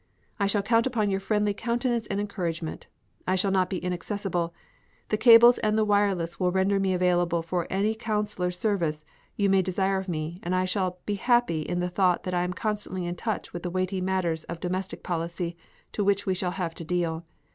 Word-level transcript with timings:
I 0.39 0.47
shall 0.47 0.63
count 0.63 0.87
upon 0.87 1.11
your 1.11 1.19
friendly 1.19 1.53
countenance 1.53 2.07
and 2.07 2.19
encouragement. 2.19 2.87
I 3.27 3.35
shall 3.35 3.51
not 3.51 3.69
be 3.69 3.77
inaccessible. 3.77 4.51
The 5.09 5.17
cables 5.17 5.59
and 5.59 5.77
the 5.77 5.85
wireless 5.85 6.39
will 6.39 6.51
render 6.51 6.79
me 6.79 6.95
available 6.95 7.43
for 7.43 7.67
any 7.69 7.93
counselor 7.93 8.49
service 8.49 9.05
you 9.35 9.47
may 9.47 9.61
desire 9.61 9.99
of 9.99 10.09
me, 10.09 10.39
and 10.41 10.55
I 10.55 10.65
shall 10.65 10.97
be 11.05 11.13
happy 11.21 11.61
in 11.61 11.81
the 11.81 11.87
thought 11.87 12.23
that 12.23 12.33
I 12.33 12.41
am 12.43 12.53
constantly 12.53 13.05
in 13.05 13.15
touch 13.15 13.53
with 13.53 13.61
the 13.61 13.69
weighty 13.69 14.01
matters 14.01 14.43
of 14.45 14.59
domestic 14.59 15.03
policy 15.03 15.55
with 15.95 16.03
which 16.07 16.25
we 16.25 16.33
shall 16.33 16.49
have 16.57 16.73
to 16.73 16.83
deal. 16.83 17.23